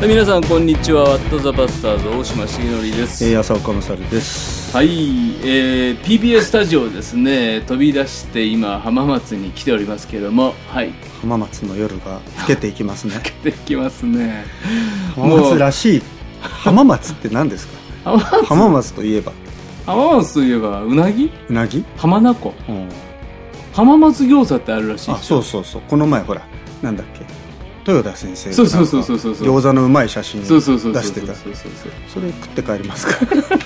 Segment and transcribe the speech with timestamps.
[0.00, 4.74] 皆さんこんにちはワットザバスターズ大島重則です、えー、浅岡勝です。
[4.74, 13.14] はい、えー、PBS スタジオですね飛び出して今浜松に来ておりますけれどもはい浜松の夜が更けていきますね。
[13.44, 14.44] できますね
[15.14, 16.02] 浜松らしい。
[16.40, 17.78] 浜松って何ですか？
[18.04, 18.44] 浜松？
[18.46, 19.32] 浜松といえば？
[19.84, 21.30] 浜松といえばうなぎ？
[21.48, 21.84] うなぎ？
[21.98, 22.54] 浜名湖？
[22.68, 22.88] うん。
[23.74, 25.82] 浜松餃子ってあるらしいあ、そうそうそう。
[25.88, 26.42] この前ほら
[26.82, 27.39] なんだっけ？
[27.86, 31.34] 豊田先生がそうそうそうそうそう餃子のうまい写真を出してた。
[31.34, 33.16] それ食って帰りますか？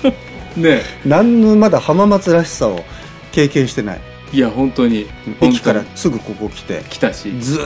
[0.57, 2.83] ね何のまだ浜松らしさを
[3.31, 3.99] 経験してない？
[4.33, 5.05] いや本当に
[5.41, 7.63] 駅から本すぐここ来て当に来たしずーっ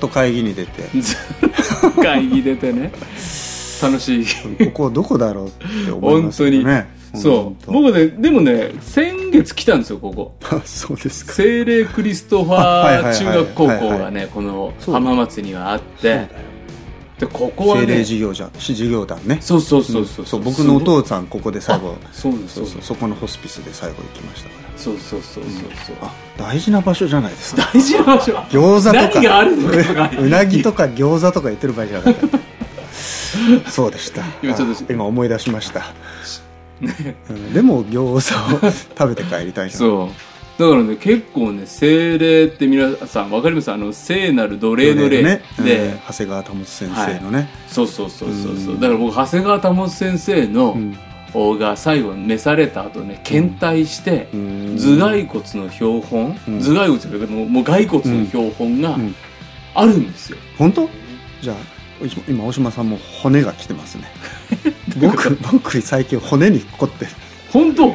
[0.00, 0.82] と会議に出て。
[1.00, 1.16] ずっ
[1.94, 2.92] と会議出てね
[3.82, 4.26] 楽しい
[4.66, 5.50] ここどこだろうっ
[5.86, 6.88] て思いますよね。
[7.16, 7.66] そう。
[7.66, 10.34] 本僕ねでもね先月来たんですよここ。
[10.64, 11.32] そうですか。
[11.32, 16.28] 精霊クリストファー中学高校がねこの浜松にはあって。
[17.18, 19.38] でここは精霊ね事業じゃん事業団ね。
[19.40, 20.42] そうそうそうそうそう。
[20.42, 24.78] 僕のお父さんここで最後そうそうそうそこのホスピスで最後行きましたから。
[24.78, 25.52] そうそうそうそう
[25.86, 25.96] そう。
[26.02, 27.70] あ大事な場所じゃないですか。
[27.72, 28.32] 大事な場所。
[28.50, 28.92] 餃子とか。
[28.92, 29.94] 何があるのか。
[29.94, 32.38] がううなぎとか餃子とか言ってる場合じゃなかった。
[33.70, 34.22] そうでした。
[34.42, 35.94] 今ちょっとあ今思い出しました、
[37.28, 37.52] うん。
[37.52, 40.60] でも餃子を 食べて帰りたいなそう。
[40.60, 43.70] だからね結構ね精霊って皆さんわかります？
[43.70, 45.42] あの聖なる奴隷の霊ね。
[45.62, 45.98] で、うん。
[46.08, 48.74] 長谷川保先生のね、そうそうそうそうそう。
[48.74, 48.80] うん。
[48.80, 50.96] だから僕長谷川保先生の、うん。
[51.58, 54.76] が最後召された後ね検体して、うん。
[54.78, 56.60] 頭蓋骨の標本、うん。
[56.62, 59.14] 頭蓋骨というかもうもう骸骨の標本がうん。
[59.74, 60.88] あるんですよ、本当？
[61.42, 61.56] じゃあ
[62.26, 64.04] 今大島さんも骨が来てますね
[64.96, 67.10] 僕 僕最近骨に凝ってる。
[67.52, 67.88] 本当？
[67.88, 67.92] い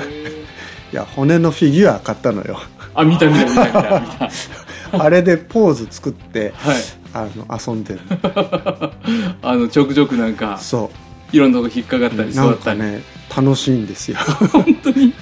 [0.94, 2.60] や骨のフィギュア買ったのよ。
[2.94, 4.00] あ見た見た見た見た。
[4.00, 4.08] 見
[5.00, 6.76] たあれでポーズ作ってはい。
[7.14, 8.00] あの遊んでる。
[9.42, 10.92] あのちょくちょくなんかそ
[11.32, 13.02] いろんなとこ引っかかったりうなん座ったり、かね
[13.36, 14.18] 楽しいんですよ。
[14.52, 15.14] 本当に？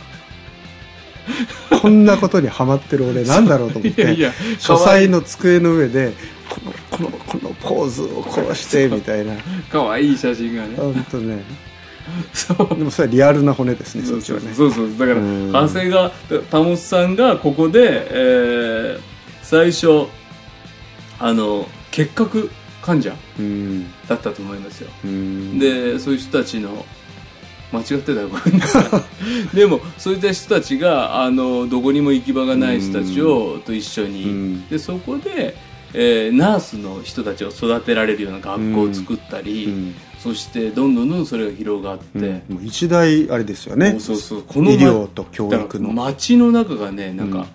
[1.82, 4.18] こんなことにハマってる俺なんだろうと思って
[4.58, 6.14] 書斎の机の上で
[6.50, 9.34] このこのこのポーズをこうしてみたいな。
[9.72, 10.76] かわいい写真がね。
[10.76, 11.44] 本当ね
[12.34, 12.78] そう。
[12.78, 14.54] でもそれはリアルな骨ですねそっちはね。
[14.54, 14.92] そうそう。
[14.98, 15.52] だからうん。
[15.52, 16.10] 長谷川
[16.52, 19.02] 保さんがここで、えー
[19.42, 20.06] 最初
[21.18, 22.52] あの結核
[22.84, 23.92] 患者うん。
[24.08, 24.90] だったと思いますよ。
[25.04, 25.58] うん。
[25.58, 26.86] でそういう人たちの
[27.72, 28.86] 間違ってたらごめんなさい。
[29.56, 34.68] でもそういった人たちがあのどこにも行き場がない人たちをと一緒に、うん。
[34.68, 35.56] でそこで、
[35.94, 42.04] えーナースの人たちを育てられるような学校を作ったり、うんそしてどんどんどんどんそれが広がって、
[42.50, 42.56] うん。
[42.56, 43.98] もう一大あれですよね。
[44.00, 44.44] そうそう。
[44.44, 45.92] この医療と教育の。
[45.94, 47.46] 街の中がねなんか、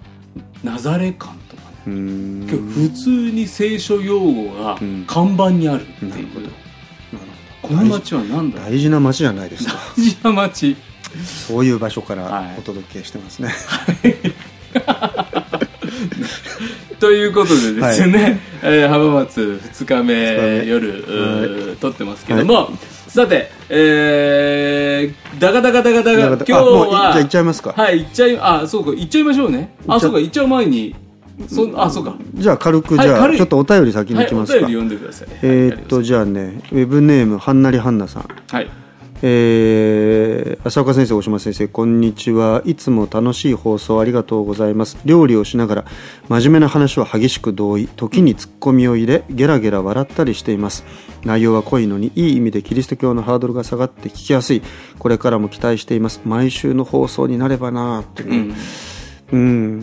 [0.62, 5.04] ナザレ館とかね、普通に聖書用語がうん。
[5.06, 6.40] 看板にあるっていう、なるほど。
[6.40, 6.52] なる
[7.62, 9.74] こほどの街は何だ大事な街じゃないですか。
[9.96, 10.76] 大事な街。
[11.46, 12.46] そういう場所かはい。
[12.46, 13.50] らお届けしてますね、
[17.00, 20.66] ということでですね、えー浜松2日目二日目。
[20.66, 22.70] 夜、撮ってますけども、
[23.08, 27.72] さて、えー、ダガダガダガダガだから今日はじゃあ行っちゃいますか。
[27.76, 29.74] はい行っちゃいあそうか行っちゃいましょうね。
[29.86, 30.94] あそうか行っちゃう前に
[31.48, 32.14] そあそうか。
[32.34, 35.28] じゃあ軽くじゃあちょっとお便り先にはいきますか、便り読んでください。
[35.42, 38.28] えーっとじゃあねウェブネームはんなりはんなさん。
[38.50, 38.68] はい
[39.26, 42.60] えー、浅岡先生大島先生こんにちは。
[42.66, 44.98] いつも楽しい放送ありがとうございます。
[45.06, 45.84] 料理をしながら
[46.28, 47.88] 真面目な話は激しく同意。
[47.88, 50.84] 時にツッコミを入れゲラゲラ笑ったりしています。
[51.24, 54.60] 内容は濃いのにいい意味でキリスト教のハードルが下がって聞きやすい。
[54.98, 56.20] これからも期待しています。
[56.26, 58.54] 毎週の放送になればなーってね。
[59.32, 59.40] うん。
[59.40, 59.42] う
[59.76, 59.80] ん。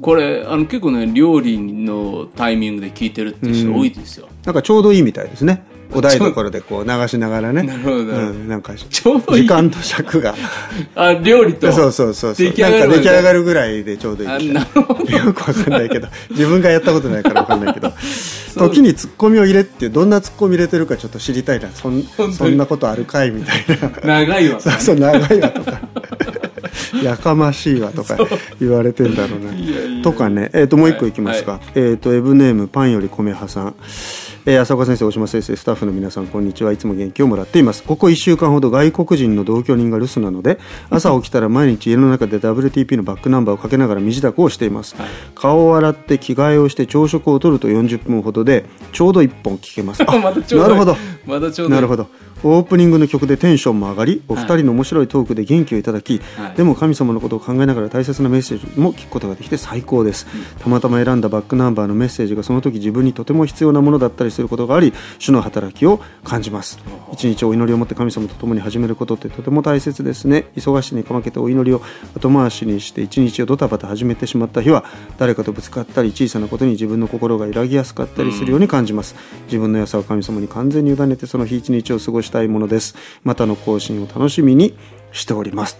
[0.00, 5.62] これあの結構ね料理のタイミングで聞いてるっていう人多いですよ、なんかちょうどいいみたいですね
[5.92, 7.62] お台所でこう流しながらね。
[7.62, 7.96] なるほど。
[7.96, 9.42] うん、なんかちょうどいい。
[9.42, 10.34] 時間と尺が。
[10.94, 11.72] あ料理と。
[11.72, 12.46] そうそうそうそう。
[12.46, 14.52] 出来上がるなんか出来上がるぐらいでちょうどいい。
[14.52, 15.10] なるほど。
[15.10, 16.08] よくわかんないけど。
[16.30, 17.92] 自分がやったことないからわかんないけど。
[18.56, 21.68] 時にツッコミを入れってどんなツッコミ入れてるかちょっと知りたいな。
[21.70, 23.64] そんそんなことあるかいみたい
[24.04, 24.22] な。
[24.22, 24.60] 長いわ。
[24.60, 25.80] そうそう長いわとか。
[27.02, 28.16] やかましいわとか
[28.60, 30.02] 言われてんだろうな。
[30.02, 33.74] とかね、えー、ともう一個いきますか、はえっ、とエブネームパンより米派さん、
[34.50, 36.72] えー浅岡先生大島先生スタッフの皆さんこんにちは。
[36.72, 37.84] いつも元気をもらっています。
[37.84, 40.58] ここ1週間ほど外国人の同居人が留守なので
[40.90, 50.02] 朝起きたら毎日家の中で WTP のバックナンバーをかけながら身支度をしています、はい顔を洗って着替えをして朝食をとると40分ほどでちょうど1本聞けます。
[50.04, 50.96] なるほど。
[51.26, 52.08] まだちょうどなるほど
[52.42, 56.56] オープニングの曲でテンションも上がりお二人の面白いトークで元気をいただき、はい。
[56.56, 60.26] でも神様のことを考えながら大切なメッセージも聞くことができて最高です、
[60.58, 66.78] たまたま選んだバックナンバーのメッセージがその時自分にとても必要なものだったりすることがあり主の働きを感じます。
[67.12, 70.46] 一日お祈りを持って神様と共に始めることってとても大切ですね。
[70.56, 71.82] 忙しさにかまけてお祈りを
[72.16, 74.84] 後回しにして一日をドタバタ始めてしまった日は
[75.18, 79.14] 誰かとぶつかったり小さなことに自分の心が揺らぎやすかったりするように感じます、
[79.46, 82.96] 自分の良さを神様に完全に委ねてその日一日を過ごしたいものです。
[83.24, 84.74] またの更新を楽しみに
[85.12, 85.78] しております。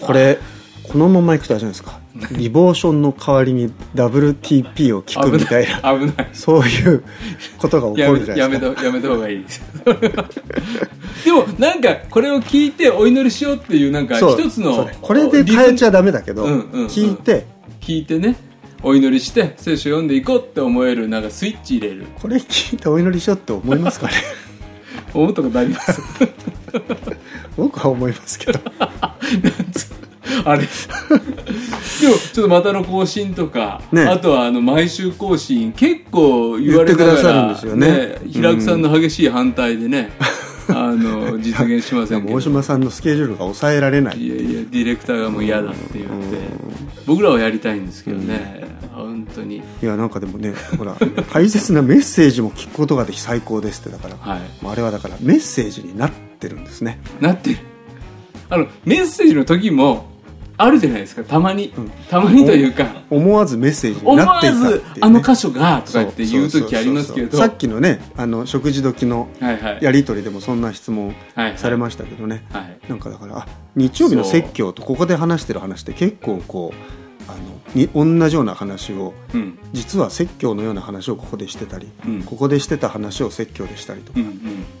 [0.00, 0.38] これ
[0.84, 2.00] このままいくとあれじゃないですか。
[2.32, 7.02] リボーションの代わりに WTP を聞くみたいな 危ないそういう
[7.56, 8.74] ことが起こるじゃないですか。
[8.74, 9.42] たやめた方がいい。
[9.42, 9.62] で す
[11.24, 16.86] でもなんかこれを聞いてお祈りしようっていうなんか一つのこれで変えちゃダメだけど、うんうんうん。
[16.86, 17.46] 聞いて。
[17.80, 18.36] 聞いてね
[18.84, 22.06] お祈りして聖書読んでいこうって思えるなんかスイッチ入れる。
[22.20, 24.12] これ聞いてお祈りしようって思いますかね？
[25.14, 26.00] 思ったことあります？
[27.56, 28.60] 僕は思いますけど。
[30.44, 30.62] あれ？
[32.00, 34.02] でもちょっとまたの更新とか、ね。
[34.04, 38.16] あとはあの毎週更新結構言われてくださるらんですよね。
[38.30, 40.10] 平久さんの激しい反対でね、
[40.68, 44.18] あの実現しません大島さんのスケジュールが抑えられない。
[44.24, 46.08] いやいやディレクターがもう嫌だって言って
[47.06, 48.38] 僕らはやりたいんですけどね。
[48.38, 48.51] 本
[49.34, 49.56] 当に。
[49.56, 50.96] いやなんかでもねほら
[51.32, 54.40] 大切なメッセージも聞くことができ最高ですってだから、はい。
[54.64, 57.00] あれはだからメッセージになってるんですね。
[57.20, 57.58] なってる。
[58.48, 60.12] あのメッセージの時も
[60.58, 61.72] あるじゃないですかたまに、
[62.08, 62.86] たまにというか。
[63.10, 67.38] 思わずメッセージになっていたっていう、ずね、あの箇所がとかって言う時ありますけど。
[67.38, 73.46] さっきのねあの食事時のはいはいやり取りでもそんな質問はいはいされましたけどね、はいなんかだからあ
[73.76, 79.58] 日曜日の説教とここで話してる話って結構こうあのに同じような話をうん。
[79.72, 82.22] 実は説教のような話をここでしてたり、うん。
[82.22, 84.32] ここでしてた話を説教でしたりとか、うんうん。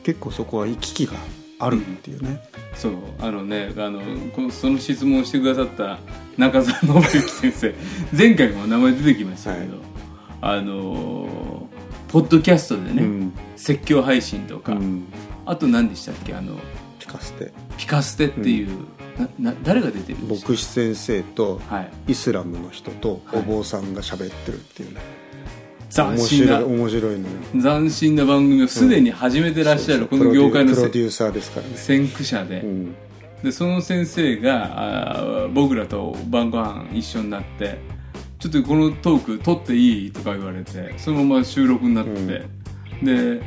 [0.02, 1.14] 結構そこは行き来が
[1.58, 2.42] あるっていうね、
[2.74, 4.00] そうあのねあの
[4.34, 5.98] こその質問をしてくださった
[6.36, 7.74] 中澤信之先生
[8.16, 9.76] 前回も名前出てきましたけど、
[10.40, 11.68] あの
[12.08, 13.32] ポッドキャストでね、うん。
[13.56, 15.04] 説教配信とか、うん。
[15.46, 16.56] あと何でしたっけあの
[16.98, 18.68] 聞かせてピカステっていう、
[19.38, 22.12] なな誰が出てるんでした牧師先生とはい。
[22.12, 23.40] イスラムの人とはい。
[23.40, 25.00] お坊さんが喋ってるっていうね、
[25.90, 27.24] 斬面新な白い面白いのよ。
[27.78, 32.94] 斬新な番組をすでに始めてらっしゃるこの業界のせプロデューサーですからね、先駆者で,、うん、
[33.42, 37.78] でその先生があー僕らと晩ご飯一緒になって
[38.38, 40.10] ちょっとこのトーク撮っていい？
[40.12, 42.46] とか言われてそのまま収録になって、
[43.02, 43.42] で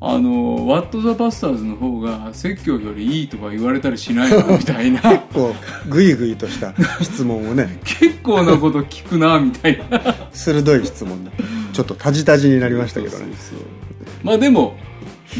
[0.00, 4.58] あの「ワット・ザ・バスターズ」の方が説教よりいいとか言われたりしないの？
[4.58, 5.00] みたいな。
[5.32, 5.54] こ
[5.86, 7.78] うグイグイとした質問をね。
[7.84, 10.28] 結構なこと聞くなみたいな。
[10.32, 11.30] 鋭い質問で
[11.72, 13.26] ちょっとタジタジになりましたけどね。
[14.22, 14.76] まあでも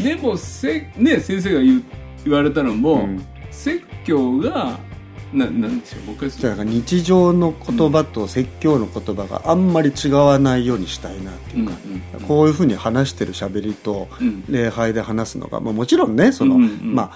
[0.03, 1.83] でもせ、ね、先生が言う
[2.25, 3.23] 言われたのも、うん。
[3.51, 4.77] 説教が
[5.33, 14.43] ななんでしょう僕はじゃあ日常の言葉と説教の言葉があんまり違わないようにしたいなっていうか、うんうんこういうふうに話してる喋りとうん。
[14.49, 17.15] 礼拝で話すのが、まあ、もちろんねその、うんうんうんまあ、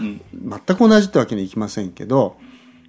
[0.67, 2.37] 全く同じってわけにいきませんけど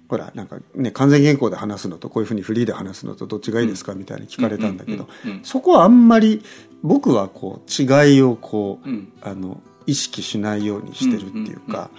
[0.07, 5.07] ほらなんかね完全原稿で話すのとこういうふうにフリーで話すのとどっちがいいですかみたいに聞かれたんだけど
[5.43, 6.43] そこはあんまり
[6.83, 9.13] 僕はこう違いをこう、うん。
[9.21, 9.61] あの
[9.91, 11.89] 意識しないようにしてるっていうか、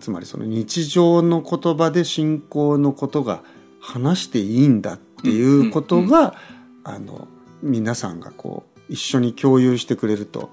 [0.00, 3.42] つまりその日常の言葉で信仰のことが
[3.80, 6.34] 話していいんだっていうことが、
[6.82, 7.28] あの
[7.62, 10.50] 皆さんがこう一緒に共有してくれると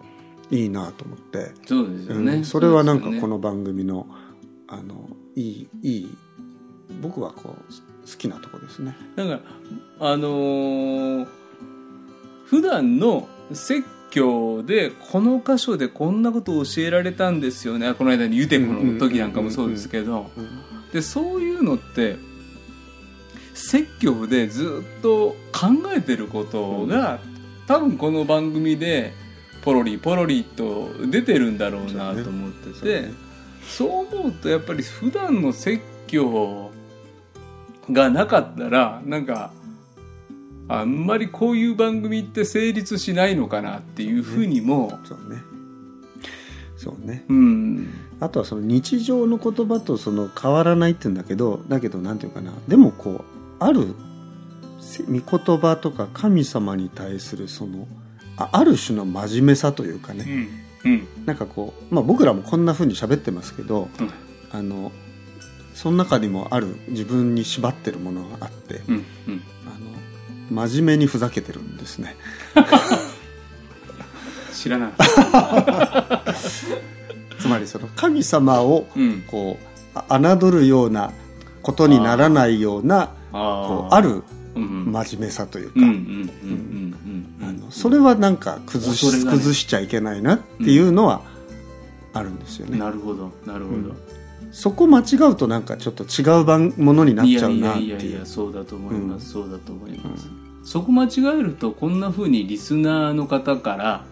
[0.51, 4.07] いいなと思って、そうですようね、んそれはなんかこの番組の
[4.67, 6.17] あのいいいい
[7.01, 7.73] 僕はこう
[8.09, 8.95] 好きなとこですね。
[9.15, 9.39] なんか
[9.99, 11.27] あのー
[12.45, 13.83] 普段の説
[14.17, 17.93] 教でこの箇所でこんなことを教えられたんですよね。
[17.93, 20.29] この間にユテコの時なんかもそうですけど。
[20.91, 22.17] でそういうのって
[23.53, 27.19] 説教でずっと考えてることが、
[27.67, 29.13] 多分この番組で
[29.63, 33.13] ポロリポロリと出てるんだろうなと思っててそうね。
[33.67, 36.71] そう思うとやっぱり普段の説教
[37.91, 39.51] がなかったらなんか
[40.69, 45.41] あんまりこういう番組って成立しないのかなっていうふうにも、そうね。
[46.77, 47.25] そうね。
[47.27, 47.87] うん。
[48.19, 52.51] あとはその日常の言葉とその変わらないって言うんだけどだけどなんていうかな。
[52.67, 53.23] でもこう
[53.59, 53.95] ある
[54.79, 57.87] せ御言葉とか神様に対するその
[58.37, 60.25] あある種の真面目さというかね、
[60.85, 60.91] うん。
[60.91, 61.07] うん。
[61.25, 64.11] なんかこう、まあ、僕らもこんな風に喋ってますけど、うん。
[64.51, 64.91] あの
[65.73, 69.05] その中にもある自分に縛ってるものがあってうん。
[69.27, 69.43] うん
[70.49, 72.15] 真面目にふざけてるんですね。
[74.53, 76.33] 知らなかった
[77.39, 79.23] つまりその神様をうん。
[79.27, 81.11] こうあ侮るような
[81.61, 84.23] ことにならないようなこうある
[84.55, 84.91] うんうん。
[84.91, 85.79] 真面目さというか、
[87.69, 91.21] それはなんか崩し,、崩しちゃいけないなっていうのは
[92.13, 93.95] あるんですよね、なるほどなるほど、
[94.57, 99.43] そこ間違うとなんかちょっと違う番ものになっちゃうなっていやいやいいうやそうだと思います、うん。
[99.43, 100.27] そうだと思います、
[100.63, 101.09] そこ間違
[101.39, 104.03] えるとこんなふうにリスナーの方から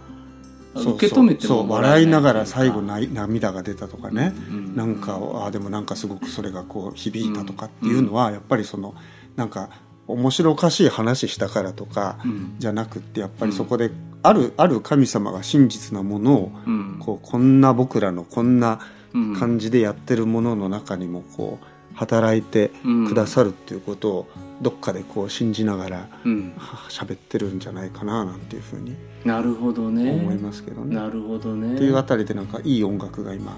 [0.76, 8.94] 受け止めても笑いながら最後ない涙が出たとかね、うんなんかあでもなんかすごくそれがこう響いたとかっていうのはやっぱりその
[9.36, 9.72] なんか
[10.06, 12.56] 面白おかしい話したからとかうん。
[12.60, 13.90] じゃなくってやっぱりそこで
[14.22, 16.98] あるある神様が真実なものをうん。
[17.00, 18.95] こうこんな僕らのこんなうん
[19.38, 22.72] 感じでやってるものの中にもこう働いて
[23.08, 24.28] くださるっていうことを
[24.62, 26.54] どっかでこう信じながらうん。
[26.58, 30.12] は喋ってるんじゃないかななんていうふうになるほどね。
[30.12, 30.96] 思いますけどね。
[30.96, 31.76] なるほどね。
[31.76, 33.58] っていうあたりでなんかいい音楽が今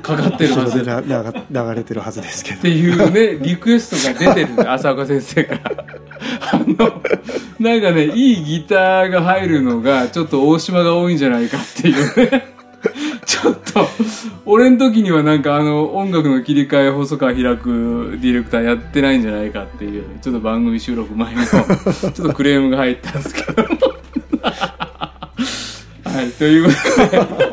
[0.00, 0.84] かかってるはず。
[0.84, 0.90] 流
[1.50, 2.62] 流れてるはずですけど。
[2.62, 5.84] ていうねリクエストが出てる 浅岡先生から。
[6.52, 7.02] あの
[7.58, 12.57] なんかねいいギターが入るのがちょっと大島が多いんじゃないかっていうね
[13.42, 13.86] ちょっと
[14.46, 23.62] 俺の時にはなんかあの音楽の切り替え細川開くディレクターやってないんじゃないかっていうちょっと番組収録前のちょっとクレームが入ったんですけど。
[26.04, 27.48] はいということで。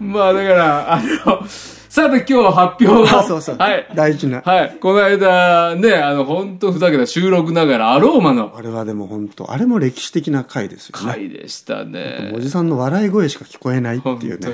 [0.00, 1.44] まあだからあの
[1.90, 3.18] さて今日発表を。
[3.18, 3.84] あ そうそう、はい。
[3.96, 4.42] 大事な。
[4.42, 4.76] はい。
[4.80, 8.54] この間ね、あの、本当ふざけた収録ながら、アローマの。
[8.56, 11.04] あれはでも本当あれも歴史的な回ですよね。
[11.04, 12.32] 回でしたね。
[12.32, 14.38] おじさんの笑い声しか聞こえないって本いう。
[14.38, 14.52] ね。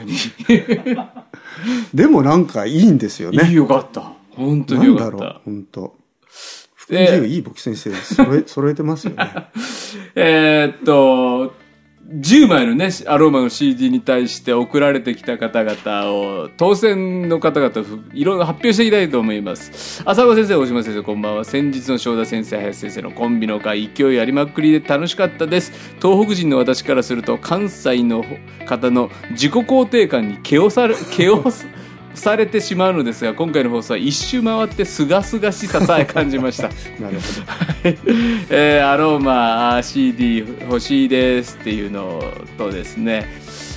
[1.92, 4.12] でもなんかいいんですよいいねよかった。
[4.30, 5.40] 本当なんだろうによかった。
[5.44, 5.94] 本当。
[6.74, 9.30] 福音自由いい僕先生揃え揃えてますよね。
[10.16, 11.52] えーっと、
[12.08, 17.72] 10枚のね、アローマの CD に対して送られてきた方々を、当選の方々、
[18.14, 20.02] いろいろ発表していきたいと思います。
[20.04, 21.44] 浅川先生、大島先生、こんばんは。
[21.44, 25.72] 先日の正田先生、林先生のコンビの会、勢いありまくりで楽しかったです。
[26.00, 28.24] 東北人の私からすると、関西の
[28.66, 31.44] 方の自己肯定感に毛をさる、毛を
[32.16, 36.64] されてしまうのですが、今回の放送は一周回ってすがすがしささえ感じました。
[37.00, 37.90] なるほ
[38.50, 42.22] えーアローマ CD 欲しいですっていうの
[42.58, 43.26] とですね。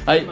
[0.05, 0.25] はい。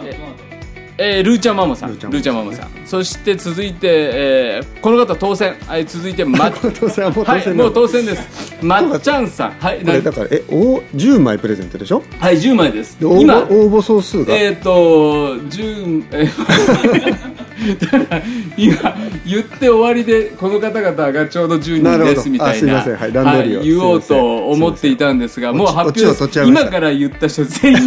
[1.00, 1.90] えールーちゃんママさん。
[1.96, 2.70] ルルーちゃんママさん。
[2.88, 5.54] そして続いて、えーこの方当選。
[5.68, 8.56] はい続いてま ど当選はもう当はい選なのもう当選です。
[8.64, 9.52] まっちゃんさん。
[9.60, 12.02] はいなこれだからえお10枚プレゼントでしょ？
[12.20, 12.98] はい10枚です。
[13.00, 13.36] で応今。
[13.42, 17.37] 募応募総数が、えっ、と10えー
[17.80, 18.24] だから
[18.58, 18.96] 今
[19.26, 22.82] 言って終わりでこの方々がちょうど10人ですみたいな。
[22.82, 27.80] はい言おうと思っていたんですがもう発表今から言った人全員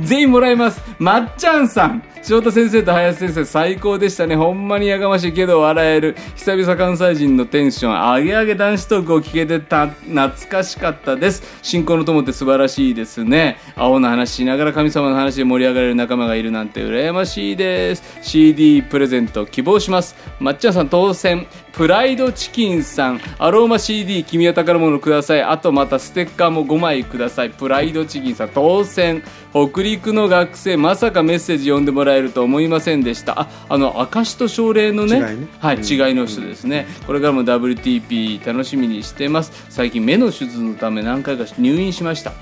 [0.00, 0.80] 全員もらいます。
[0.98, 4.36] まっちゃんさん翔太先生と林先生最高でしたね。
[4.36, 6.16] ほんまにやかましいけど笑える。
[6.36, 8.14] 久々関西人のテンション。
[8.14, 11.42] 上げ上げ男子トークを聞けてた懐かしかったです。
[11.62, 13.58] 進行の友って素晴らしいですね。
[13.74, 18.04] 青の話しながら神様の話で盛り上がれる仲間がいるなんて羨ましいです。
[18.22, 21.46] CD プレゼント希望しますまっちゃんさん当選。
[21.72, 23.20] プライドチキンさん。
[23.38, 25.42] アローマ CD 君は宝物ください。
[25.42, 27.50] あとまたステッカーも5枚ください。
[27.50, 29.22] プライドチキンさん当選。
[29.52, 33.40] 北陸の学生まさかメッセージ読んでもらえると思いませんでした。
[33.42, 35.16] ああの証と奨励のね。
[35.16, 35.48] 違いね。
[35.60, 39.52] はい、違いの人ですね、これからも WTP 楽しみにしてます。
[39.68, 42.32] 最近目の手術のため何回か入院しました。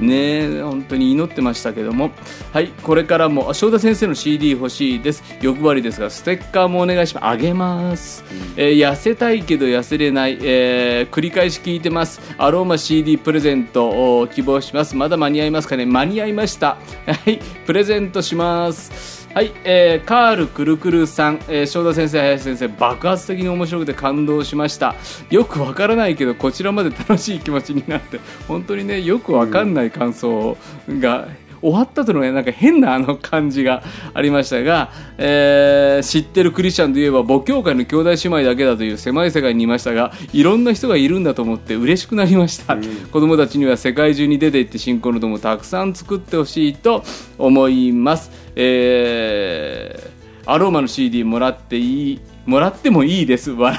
[0.00, 2.10] ねえ本当に祈ってましたけども。
[2.52, 5.22] はいこれからもあ翔太先生の CD 欲しいです。
[5.40, 7.26] 欲張りですがステッカーもお願いします。
[7.26, 8.24] あげます、
[8.56, 12.20] えー痩せたいけど痩せれない、えー繰り返し聞いてます。
[12.38, 14.96] アローマ CD プレゼントを希望します。
[14.96, 15.86] まだ間に合いますかね？
[15.86, 16.76] 間に合いました。
[17.06, 19.26] はいプレゼントします。
[19.34, 24.94] はい、えーカールくるくるさん、えー、正田先生、林先生、爆発的に面白くて感動しました。
[25.30, 28.18] よくわからないけど、こちらまで楽しい気持ちになって、
[28.48, 30.56] 本当にね、よくわかんない感想
[30.88, 31.28] が、
[31.66, 33.82] 終わったとのね、なんか変なあの感じが
[34.14, 47.02] ありましたが、えー知ってるクリスチャンといえば母教会の兄弟姉妹だけだという狭い世界にいましたがいろんな人がいるんだと思って嬉しくなりました、子供たちには世界中に出て行って信仰の友をたくさん作ってほしいと
[47.38, 50.16] 思います、えー
[50.48, 53.50] アローマの CD もらっていいもらってもいいです。
[53.50, 53.76] 笑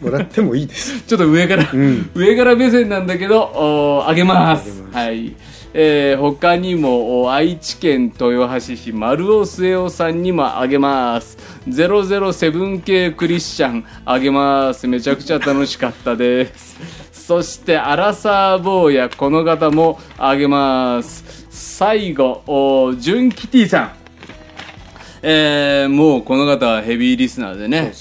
[0.00, 0.04] い。
[0.04, 1.02] もらってもいいです。
[1.06, 2.10] ちょっと上から、ん。
[2.14, 4.04] 上から目線なんだけど。
[4.04, 4.82] あげます。
[4.92, 5.36] はい。
[5.74, 11.36] えー他にもお愛知県豊橋市丸尾末男さんにもあげます。
[11.68, 14.86] 007系クリスチャンあげます。
[14.86, 16.78] めちゃくちゃ楽しかったです。
[17.12, 21.46] そしてアラサー坊やこの方もあげます。
[21.50, 23.92] 最後お純キティさん。
[25.22, 27.92] えー、もうこの方はヘビーリスナーでね。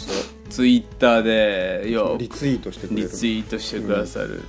[0.49, 4.41] ツイッターでよくリツイートしてくれるリツイートしてくださる、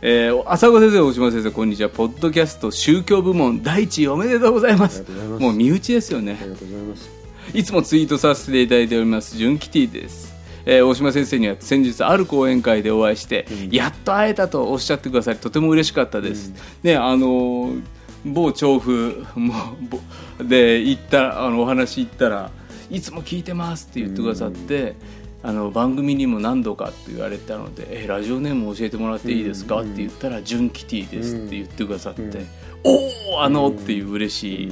[0.00, 1.88] えー浅岡先生大島先生こんにちは。
[1.88, 5.04] ポッドキャスト宗教部門第一位おめでとうございます。
[5.40, 6.38] もう身内ですよね。
[6.40, 7.10] ありがとうございます。
[7.52, 10.34] いつもツイートさせていただいております純キティです、
[10.66, 16.52] えー大島先生には先日ある講演会でお会いして、やっと会えたとおっしゃってくださりとても嬉しかったです、
[16.82, 17.82] ねあのー
[18.24, 19.54] 某調布も
[19.88, 20.00] ぼ
[20.44, 22.50] で行ったあのお話行ったら
[22.90, 24.96] 「いつも聞いてます」って言ってくださって、
[25.42, 32.44] あの番組にも何度かって言われたので「えラジオネーム教えてもらっていいですか?」って言ったら「純キティです」って言ってくださって
[32.82, 34.68] 「おおあの!」っていう嬉しい、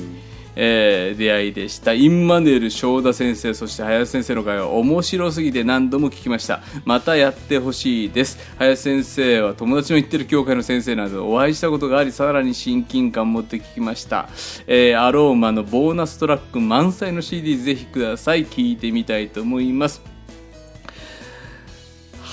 [0.56, 1.92] えー出会いでした。
[1.92, 6.62] インマヌエル正田先生そして林先生の会は面白すぎて何度も聞きました。
[6.84, 8.38] またやってほしいです。
[8.58, 14.28] 林先生は友達の行ってる教会の先生なのでお会いしたことがありさらに親近感を持って聞きました、
[14.66, 18.46] えーアローマのボーナストラック満載の CD ぜひください。
[18.46, 20.15] 聞いてみたいと思います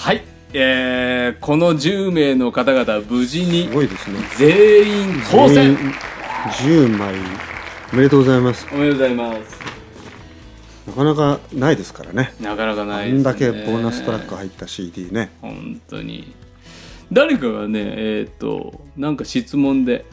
[0.04, 4.20] はい、えーこの10名の方々無事にすごいですね。
[4.38, 7.16] 全員当選10枚。
[7.94, 8.68] おめでとうございます。
[8.74, 9.60] おめでとうございます。
[10.88, 12.34] なかなかないですからね。
[12.42, 13.20] なかなかなあいですね。
[13.22, 15.32] んだけボーナストラック入った CD ね。
[15.42, 16.34] 本当に。
[17.14, 20.04] 誰かがねえっ、となんか質問で、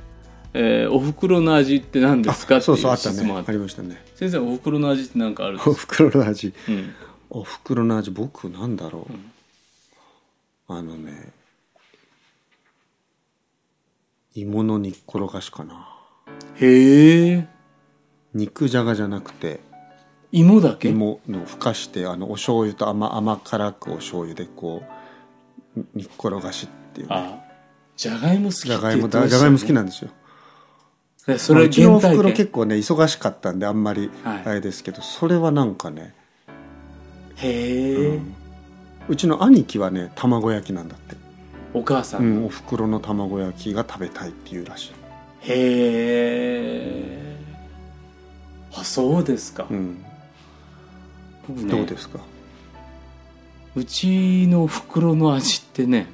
[0.54, 3.56] えーお袋の味って何ですか?」っていそうそうあった質問あってね。
[3.56, 4.00] ありましたね。
[4.14, 6.54] 先生お袋の味って何かあるんですおか、ふくろの味。
[6.68, 6.94] うん、
[7.30, 9.12] おふくろの味僕なんだろう、
[10.72, 11.32] あのね
[14.34, 15.88] 芋の煮っころがしかな。
[16.54, 17.48] へえ。
[18.32, 19.58] 肉じゃがじゃなくて
[20.30, 20.90] 芋だけ？
[20.90, 24.84] 芋のふかしてあのお醤油と甘甘辛くお醤油でこ
[25.76, 27.14] う煮っころがしっていうね。
[27.16, 27.44] あ
[27.96, 30.10] じゃがいも好きじゃがいもじゃがいも好きなんですよ。
[31.26, 34.42] でそれはうちのお原体ふくろ験結構ね忙しかったんであんまりはい。
[34.46, 36.14] あれですけど、それはなんかね
[37.36, 38.20] へえ、う
[39.16, 41.16] ちの兄貴はね卵焼きなんだって、
[41.74, 44.94] お母さ、うんん、おふくろの卵焼きが食べたいっていうらしい、へ
[46.98, 47.36] え。
[48.74, 50.04] あそうですか、うん、
[51.48, 52.20] 僕ねどうですか？
[53.76, 56.06] うちのお袋の味ってね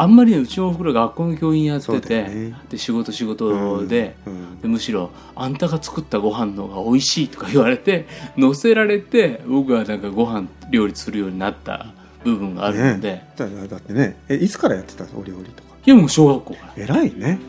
[0.00, 2.54] あんまりねうちのお袋学校の教員やってて、よね。
[2.70, 8.06] で仕事仕事で,、うんでむしろあんたが作ったご飯の方が美味しいとか言われて
[8.38, 11.92] 乗せられて僕はなんかご飯料理するようになった
[12.24, 15.74] 部分があるので、ねだだってねえいつからやってたのお料理とか？
[15.84, 16.84] いやもう小学校から。
[16.84, 17.40] 偉いね。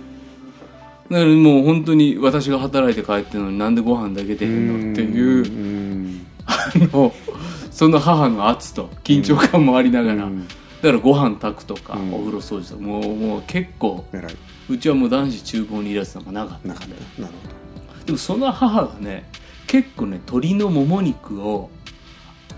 [1.12, 6.26] だからもう本当に私が働いて帰ってるのになんでご飯だけ出へんのっていううん。
[6.46, 7.14] あの
[7.72, 10.48] その母の圧と緊張感もありながら、うん
[10.82, 12.14] だからご飯炊くとか、うん。
[12.14, 14.06] お風呂掃除とかもうもう結構
[14.70, 17.34] うちはもう男子厨房にいらずなんかなかったなかったなる
[18.06, 19.30] でもその母がね
[19.68, 21.70] 結構ね鶏のもも肉を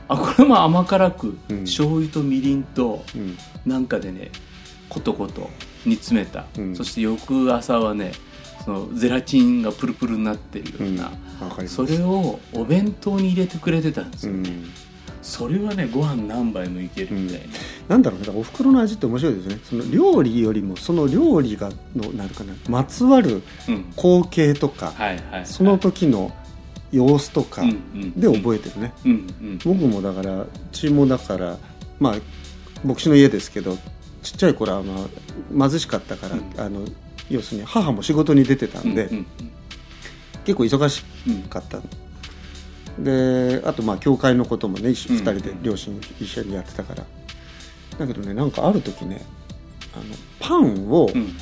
[0.07, 1.59] あこれも甘辛く、うん。
[1.61, 3.37] 醤油とみりんとほどうん。
[3.65, 4.31] なんかでね
[4.89, 5.49] コトコト
[5.85, 6.75] 煮詰めた、うん。
[6.75, 8.11] そして翌朝はね
[8.63, 11.15] そのゼラチンがプルプルになってるような、わか
[11.57, 11.75] ります。
[11.75, 14.69] それをお弁当に入れてくれてたんですよ、うん
[15.21, 17.45] それはねご飯何杯もいけるみたいな、
[17.89, 19.59] なんだろうねだからおふくろの味って面白いですね。
[19.63, 23.85] その料理よりもその料理がのなんかなまつわるうん。
[23.95, 24.93] 光景とか、
[25.43, 26.31] その時の
[26.91, 29.59] 様子とかうんうんで覚えてるね、うんうん。
[29.63, 31.57] 僕もだからうちもだから
[31.99, 32.15] まあ
[32.83, 33.77] 牧師の家ですけど
[34.23, 36.43] ちっちゃい頃は、まあ、貧しかったから、うん。
[36.57, 36.85] あの
[37.29, 39.25] 要するに母も仕事に出てたんで、うんうん
[40.43, 41.77] 結構忙しうんかった。
[41.77, 41.83] の
[43.03, 45.19] であとまあ教会のこともね一緒うん。
[45.21, 47.05] 2人で両親一緒にやってたから。
[47.97, 49.21] だけどねなんかある時ね
[49.93, 50.03] あの
[50.39, 51.35] パンを、うん。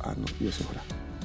[0.00, 0.82] あの要するにほら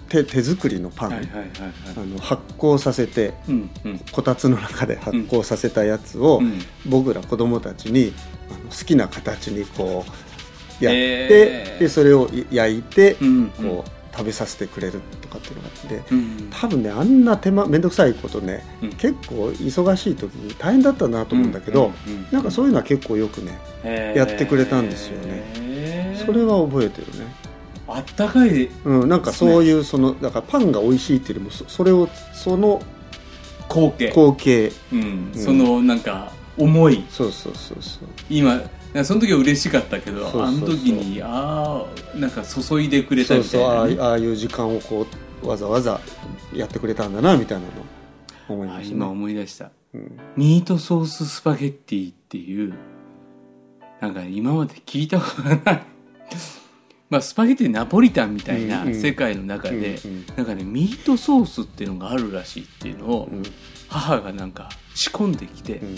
[0.07, 1.49] 手手作りのパン、はいはいはいはい。
[1.97, 3.99] あの発酵させてうんうん。
[4.11, 6.59] こたつの中で発酵させたやつを、うん。
[6.87, 8.13] 僕ら子供たちに
[8.49, 10.05] あの好きな形にこ
[10.81, 11.79] うやって、へー。
[11.79, 13.49] でそれを焼いて、うん。
[13.49, 16.49] こう食べさせてくれるとかっていうのがあってうん。
[16.51, 18.89] 多分ねあんな手間面倒くさいことね、うん。
[18.93, 23.57] 結構忙しい時に大変だったなと思うんだけど、うんうんなんかそういうのは結構よくね
[24.15, 26.17] やってくれたんですよね。
[26.25, 27.33] それは覚えてるね、
[27.87, 28.69] あったかい。
[28.85, 32.81] うん、なんかそういうそのだからパンが美味しいっていうよりもそそれをその
[33.69, 34.09] 光景。
[34.09, 34.71] 光景。
[34.91, 37.05] うん、そのなんか思い。
[37.09, 38.07] そうそうそうそう。
[38.29, 38.61] 今
[39.03, 40.43] その時は嬉しかったけどそうそうそう。
[40.43, 45.05] あの時にああなんか注いでくれたみたいなね、あああいう時間をこ
[45.43, 45.99] うわざわざ
[46.53, 49.71] やってくれたんだなみたいなのを思いあました、今ね思い出した。
[49.93, 50.19] うん。
[50.35, 52.73] ミートソーススパゲッティっていう
[54.01, 55.83] なんか今まで聞いたことがない。
[57.09, 60.25] まあ、スパゲティナポリタンみたいな世界の中で、うんうん。
[60.35, 63.43] なんかねミートソースっていうのがあるらしいっていうのを、うん。
[63.87, 65.95] 母がなんか仕込んできて、うん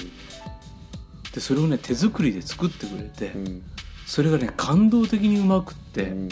[1.33, 3.63] でそれをね手作りで作ってくれて、うん。
[4.05, 6.29] それがね感動的にうまくって、うん。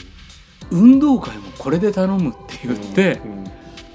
[0.72, 3.46] 運動会もこれで頼むって言って、うん。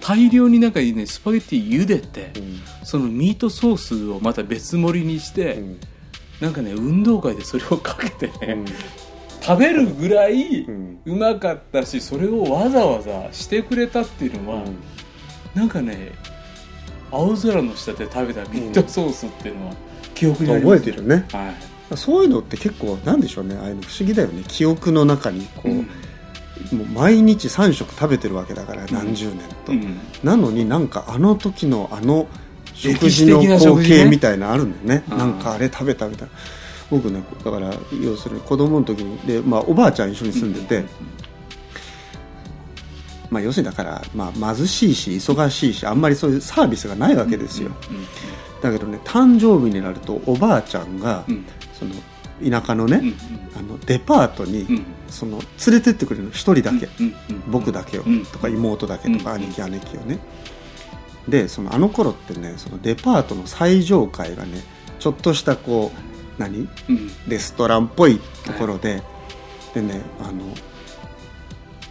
[0.00, 2.60] 大量に中にねスパゲティ茹でて、うん。
[2.84, 5.80] そのミートソースをまた別盛りにして、うん。
[6.40, 8.64] なんかね運動会でそれをかけてね、うん。
[9.40, 11.00] 食べるぐらいうん。
[11.04, 14.64] うまかったしそれをわざわざしてくれたっていうのは、
[15.54, 16.12] なんかね
[17.10, 19.74] 青空の下で食べたミートソースっていうのは
[20.14, 21.26] 記憶に覚えてるね。
[21.32, 21.54] は
[21.92, 21.96] い。
[21.96, 23.56] そういうのって結構なんでしょうね。
[23.60, 24.42] ああいうの不思議だよね。
[24.48, 25.78] 記憶の中にこう、うん。
[26.72, 29.98] もう毎日3食食べてるわけだから何十年と、うん。
[30.22, 32.26] なのになんかあの時のあの
[32.72, 35.04] 食事の光景みたいなのあるんだよね。
[35.10, 35.18] うん。
[35.18, 36.34] なんかあれ食べたみたいな。
[36.90, 37.72] 僕ねだから
[38.02, 40.84] 要するに子供の時にで、まあ、おばあちゃん一緒に住んでて、
[43.30, 47.70] まあ、要するにだから、まあ、貧しいし忙しいしあんまりそういうサービスがないわけですよ、
[48.64, 51.44] だけどね誕生日になるとおばあちゃんが、うん。
[51.72, 51.92] その
[52.50, 53.14] 田舎のね、うん
[53.56, 54.84] あのデパートに、うん。
[55.08, 56.30] その連れてってくれるの。
[56.30, 60.18] 一人だけ、うんうん僕だけを、うんとか妹だけとか、うん兄貴姉貴をね。
[61.28, 64.62] でそのあの頃ってねそのデパートの最上階がね
[64.98, 66.60] ちょっとしたこう何？
[66.60, 67.10] うん。
[67.28, 69.02] レストランっぽいところで、
[69.74, 70.42] でねあの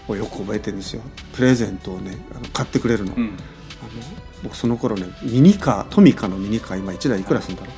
[0.07, 1.03] をよく覚えてるんですよ。
[1.33, 3.23] プレゼントをねあの買ってくれるの,、うん。
[3.23, 7.71] あの僕その頃ねミニカートミカのミニカー今1台いくらするんだろ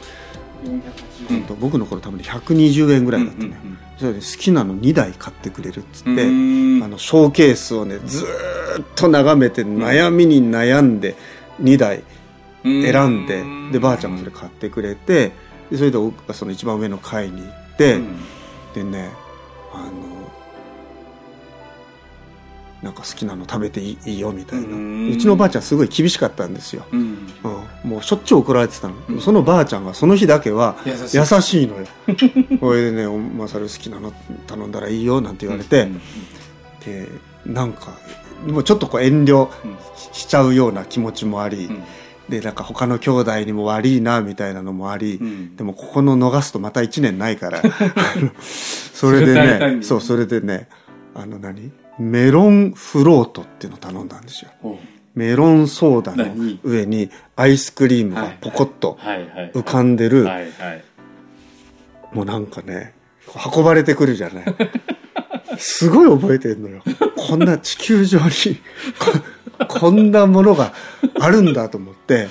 [0.66, 3.56] う、うんと僕の頃多分ね120円ぐらいだったね、
[3.98, 6.84] それで好きなの2台買ってくれるっつって、うん。
[6.84, 11.16] あのショーケースをねずーっと眺めて悩みに悩んで
[11.62, 12.04] 2台
[12.64, 13.72] 選んで、うん。
[13.72, 15.32] でばあちゃんもそれ買ってくれて
[15.72, 18.18] でそれで僕がその一番上の階に行って、うん。
[18.74, 19.12] でね
[19.74, 20.15] あの
[22.86, 27.28] なんか好きなの食べていいよみたいな、ううんちのばあちゃんすごい厳しかったんですよ、うん。
[27.84, 29.22] うん、もうしょっちゅう怒られてたの、うん。
[29.22, 31.68] そのばあちゃんがその日だけは優しい。
[31.68, 31.88] のよ。
[32.62, 34.14] これでね「お前それ好きなの
[34.46, 36.02] 頼んだらいいよ」なんて言われて、うん。
[36.86, 37.10] で
[37.44, 37.98] なんか
[38.46, 39.76] もうちょっとこう遠慮うん。
[40.14, 41.84] しちゃうような気持ちもあり、うん。
[42.30, 45.56] でなんか他の兄弟にも悪いなみたいなのもあり、うん。
[45.56, 47.64] でもここの逃すとまた1年ないから。
[48.94, 50.70] それでねそうそれでね
[51.16, 51.72] あの何？
[51.98, 54.52] メロンフロートっていうのを頼んだんですよ。
[55.16, 56.60] メロンソーダの何？
[56.64, 59.00] 上にアイスクリームがポコッと
[59.54, 60.28] 浮かんでる、
[62.14, 62.94] もうなんかね
[63.56, 64.46] 運ばれてくるじゃない。
[65.58, 66.84] すごい覚えてるのよ。
[67.16, 68.26] こんな地球上に
[69.58, 70.74] こ こんなものが
[71.20, 72.28] あるんだと思って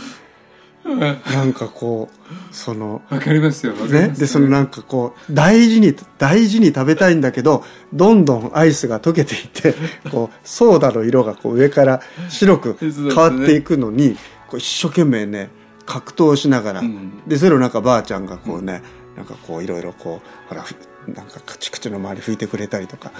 [0.84, 4.08] なんかこうそのわかりますよね？
[4.08, 9.74] でそのなんかこう大事に大事に食べたいんだけどどんどんアイスが溶けていって
[10.10, 14.16] こうソーダの色がこう上から白く変わっていくのに
[14.48, 15.50] こう一生懸命ね
[15.86, 17.22] 格闘しながら、うん。
[17.26, 18.82] でそれをなんかばあちゃんがこうね、
[19.16, 20.74] なんかこういろいろこうほらふ
[21.06, 23.12] なんかカチクチの周り拭いてくれたりとか。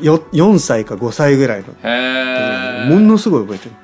[0.00, 3.74] よ4歳か5歳ぐらいのものすごい覚えてる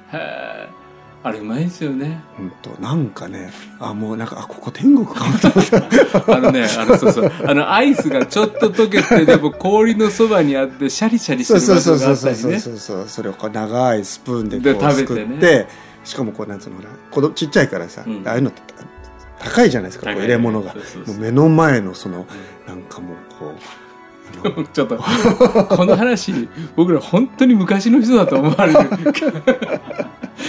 [1.22, 2.22] あれうまいですよね。
[2.37, 7.33] 本当なんかねあもうなんかあここ天国かもと思った あのねあのそうそう。
[7.46, 13.04] あのアイスがちょっと溶けてでも氷のそばにあってシャリシャリしてそうるそうそう場所がそうそうそうあったりねそう。
[13.09, 15.38] それをこう長いスプーンででこうすくっ食べてね。
[15.38, 15.66] て
[16.04, 18.22] しかもこうなんつうのほら子供ちっちゃいからさ、うん。
[18.26, 18.62] ああいうのって
[19.38, 20.72] 高いじゃないですかこう入れ物が。
[20.72, 21.14] そうそうそう。
[21.16, 22.26] もう目の前のその
[22.66, 28.78] なんかもうこう ちょっとこの話僕ら本当に昔の人だと思われる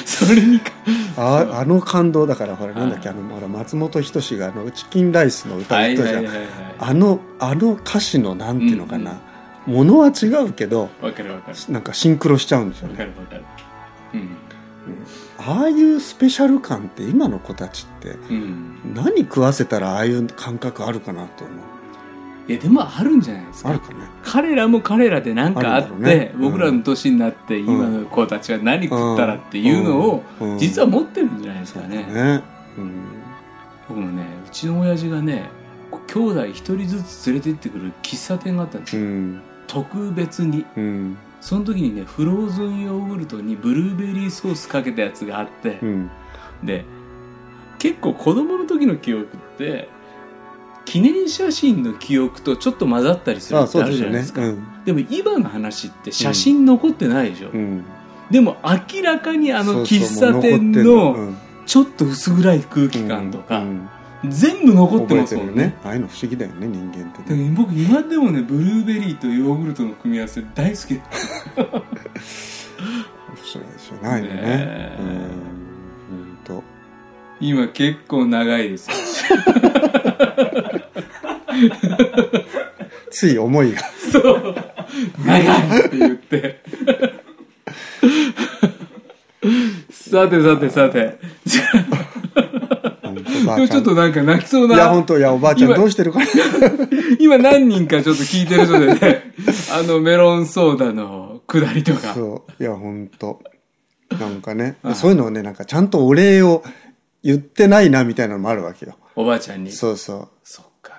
[0.05, 0.71] それにか。
[1.17, 6.31] ああの感動だからほらなんだっけあのほら松本人志があのチキンライスの歌はい言ったじゃ
[6.79, 9.19] あのあの歌詞のなんていうのかな、
[9.65, 11.57] ものは違うけどわかるわかる。
[11.73, 13.43] なんかシンクロしちゃうんですよわねかるわかる。
[14.13, 14.29] うん。
[15.37, 18.93] ああいうスペシャル感って今の子たちってうん。
[18.95, 21.57] 何食わせたらああいう感覚あるかなと思う
[22.51, 23.71] いやでもあるんじゃないですか。
[23.71, 23.79] ね。
[24.23, 30.57] 彼らも彼らで何かあってねうん僕らの年になって今の子たちは何食ったらっていうのをうん。
[30.57, 32.03] 実は持ってるんじゃないですかね。
[32.03, 32.43] だね。
[32.77, 32.91] うん。
[33.87, 35.49] 僕もねうちの親父がね
[36.07, 39.03] 兄弟一人ずつ連れて行ってくる喫茶店があったんですよ。
[39.03, 39.41] うん。
[39.67, 40.65] 特別に。
[40.75, 41.17] うん。
[41.39, 45.79] その時にねフローズンヨーグルトにブルーベリーソースかけたやつがあって。
[45.81, 46.11] うん。
[46.63, 46.83] で
[47.79, 49.89] 結構子供の時の記憶って
[50.85, 54.41] 記念写真の記憶とちょっと混ざったりするあってあるじゃないですか。
[54.41, 54.83] うん。
[54.85, 57.85] でも今の話って写真残ってないでしょ、うん。
[58.29, 63.89] でも明らかにあの喫茶店のうんちょっと薄暗い空気感とか、うん。
[64.29, 65.53] 全部残ってますもんね。
[65.53, 65.77] ね。
[65.83, 67.53] ああいうの不思議だよね人間ってね。
[67.55, 70.95] 僕今でもねブルーベリーとヨーグルトの組み合わせ大好き。
[70.95, 71.01] で
[71.55, 71.79] 不思
[73.55, 74.33] 議ですよないのね。
[74.35, 74.97] ねえ。
[74.99, 75.07] うん。
[76.17, 76.63] 本当
[77.39, 78.95] 今結構長いですよ
[83.11, 83.81] つい思いが。
[84.11, 84.55] そう。
[85.25, 86.61] 長いって言って。
[89.91, 91.19] さてさてさて。
[91.45, 91.61] じゃ
[93.01, 96.25] 本当ばあちょっとなんか泣きそういやな本当いやおばあちゃん今どうしてるかな。
[97.19, 99.33] 今何人かちょっと聞いてる人でね
[99.73, 102.13] あのメロンソーダのくだりとか。
[102.13, 102.63] そう。
[102.63, 103.41] いや本当。
[104.19, 104.77] なんかね。
[104.83, 106.63] はいそういうのをねなんかちゃんとお礼を
[107.23, 108.95] 言ってないなみたいなのもあるわけよ。
[109.15, 109.71] おばあちゃんに。
[109.71, 110.29] そうそう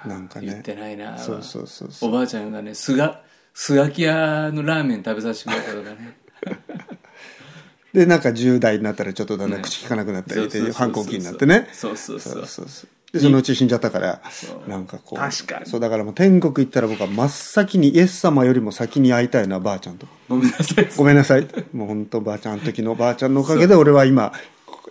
[0.06, 0.46] なんかね。
[0.46, 1.18] 言ってないな。
[1.18, 2.10] そうそうそうそう。
[2.10, 3.22] おばあちゃんがねすが
[3.54, 6.18] すがき屋のラーメン食べさせてくれたとかね。
[7.92, 9.64] でなんか10代になったらちょっとだんだんね。
[9.64, 11.68] 口聞かなくなったりで反抗期になってね。
[11.72, 12.66] そうそうそうそう。
[13.12, 13.42] でそのう。
[13.42, 14.22] ち死んじゃったから
[14.66, 15.66] なんかこう確かに。
[15.66, 20.06] そうだからもう天国行ったら僕は真っ先にイエス様よりも先に会いたいのはばあちゃんと。
[20.28, 20.88] ごめんなさい。
[20.96, 21.46] ごめんなさい。
[21.74, 24.32] もう本当ばあちゃんあの時のばあちゃんのおかげで俺は今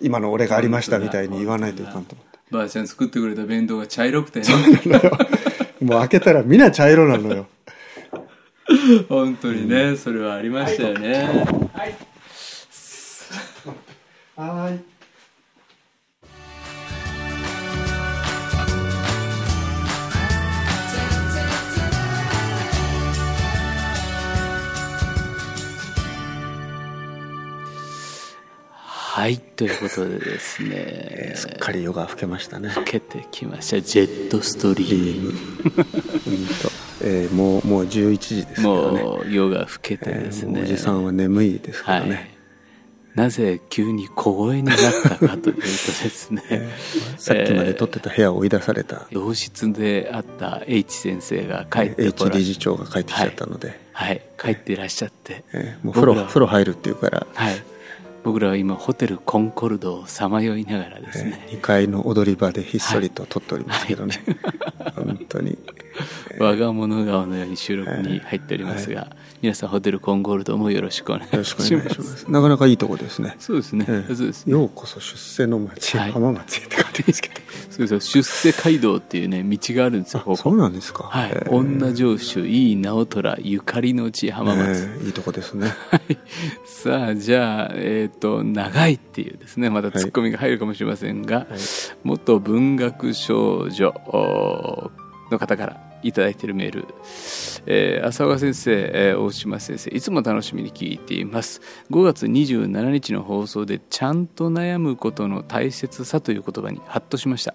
[0.01, 2.15] 今の俺がありましたみたいに言わないといかんと。
[2.15, 4.47] 思ってばあちゃん作ってくれた弁当が茶色くてね。
[5.81, 7.47] もう開けたらみんな茶色なのよ。
[9.09, 11.45] 本当にねそれはありましたよね。
[14.35, 14.83] はい
[29.13, 31.33] はいということでですね。
[31.35, 32.73] すっかり夜が更けましたね。
[32.77, 33.81] 受けてきました。
[33.81, 35.31] ジェットストリーム。
[35.33, 35.81] 本
[37.01, 39.03] 当、えーもうもう11時ですけどね。
[39.03, 42.01] もう夜が更けてですね、えーおじさんは眠いですけはい。
[42.03, 42.37] どね、
[43.15, 46.41] なぜ急に小声になったかというとですね、
[47.19, 49.07] さっきまで撮ってた部屋を追い出された。
[49.11, 54.21] 同室であった H 先生が帰ってこ H ら理事長が帰ってきちゃったので、はい。
[54.41, 57.61] 帰っていらっしゃって、えーもう風呂風呂入るっていうから、はい
[58.23, 64.23] 僕らは今ホテルコンコルドをさまよいながらですね、2階の踊り場でひっそりと撮っておりますけどね、
[64.95, 65.57] 本当に。
[66.39, 72.31] 我が物顔のように収録に入っておりますが、皆さんホテルコンコルドもよろしくお願いします。
[72.31, 73.35] なかなかいいとこですね。
[73.39, 74.53] そうですね、ええそうですね。
[74.53, 76.11] ようこそ出世の町、はい。
[76.11, 77.35] 浜松へって書いてますけど
[77.87, 80.35] そう出世街道っていうね道があるんですよここ。
[80.35, 81.03] そうなんですか。
[81.03, 81.51] はい、えー。
[81.51, 85.67] 女城主井伊直虎ゆかりの地浜松、えーいいとこですね。
[85.89, 86.17] はい。
[86.65, 91.47] さあじゃあえっ、と長いっていうですねまたはいツッコミが入るかもしれませんが、
[92.03, 94.91] 元文学少女お
[95.31, 96.87] の方からいただいているメール、
[97.65, 101.61] えー浅岡先生、えー大島先生いつも楽しみに聞いています。
[101.91, 107.53] 5月27日の放送でちゃんと悩むことの大切さという言葉にハッとしました、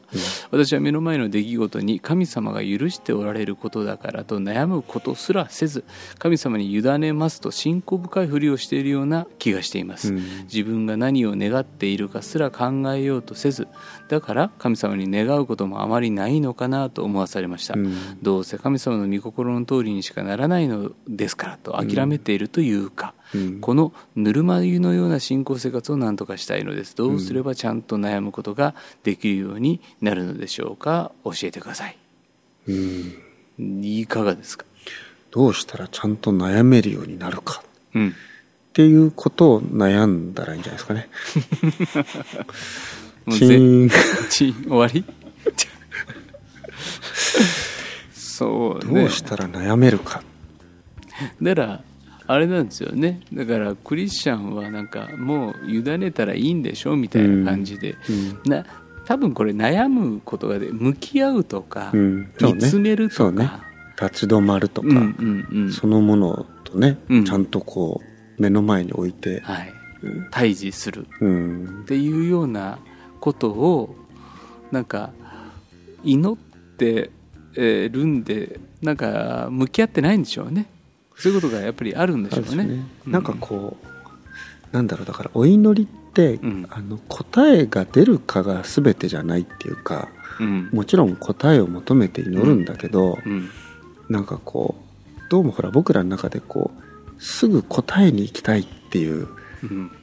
[0.51, 5.85] 私は目の前の出来事に神様が許しておられることだからと悩むことすらせず
[6.19, 10.23] 神様に委ねますと信仰深いふりをしているような気がしています、うん。
[10.45, 13.69] 自分が何を願っているかすら考えようとせず
[14.09, 17.97] だから神様に願うこともあまりないのかなと思わされました、うん
[18.37, 23.61] どうせ神様の御心の通りにしかならないのですからと諦めているというか、うん。
[23.61, 26.95] このぬるま湯のような信仰生活を何とかしたいのです。
[26.95, 31.97] どうすればちゃんと悩むことができるようになるのでしょうか教えてください。
[32.69, 32.73] う
[33.59, 33.83] ん。
[33.83, 34.67] いかがですか？
[35.31, 37.63] どうしたらちゃんと悩めるようになるか。
[37.95, 38.09] うん。
[38.11, 38.13] っ
[38.75, 41.09] ていうことを悩んだらいいんじゃないですかね。
[43.33, 43.89] チン
[44.29, 45.07] ち終わり？
[48.37, 49.01] そうね。
[49.01, 50.23] どうしたら悩めるか。
[51.41, 51.83] だから
[52.27, 53.21] あれなんですよね。
[53.33, 57.97] だからクリスチャンはなんかもう委ねたらいいんでしょみたいな感じで、
[58.45, 58.67] うんな
[59.07, 62.23] 多分これ悩むことがで向き合うとか、うん。
[62.23, 62.29] ね。
[62.41, 63.33] 見つめるとか。
[63.33, 63.51] ね。
[63.99, 65.73] 立ち止まるとか、うんうんうん。
[65.73, 67.25] そのものとね、うん。
[67.25, 68.03] ちゃんとこ
[68.39, 69.73] う目の前に置いて、はい、
[70.31, 71.07] 対峙する。
[71.21, 71.83] うん。
[71.83, 72.81] っていうような
[73.21, 73.95] ことを
[74.73, 75.13] なんか
[76.03, 76.37] 祈っ
[76.77, 77.11] て
[77.57, 80.67] えーるんでなんか向き合ってないんでしょうね。
[81.17, 82.65] そういうことがやっぱりあるんでしょうね。
[82.65, 82.85] ね。
[83.07, 86.67] なんかこうなんだろうだからお祈りって、うん。
[86.71, 90.09] あの答えが出るかが全てじゃないっていうか
[90.41, 90.71] うん。
[90.73, 93.49] もちろん答えを求めて祈るんだけど、うん。
[94.09, 99.29] なんかこうどうもほら僕らの中でこうすぐ答えに行きたいっていううん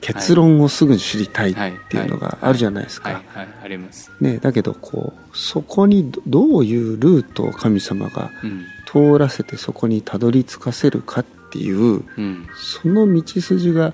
[0.02, 1.56] 結論をすぐ知りたいっ
[1.90, 3.22] ていうのがあるじゃないですか、
[3.64, 8.66] ありますね、だけどこうそこにどどういうルートを神様がうん。
[8.86, 12.48] 通らせてそこにたどり着かせるかっていううん。
[12.56, 13.92] その道筋が